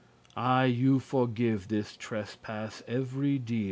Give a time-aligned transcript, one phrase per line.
[0.35, 3.59] I you forgive this trespass *every deal*.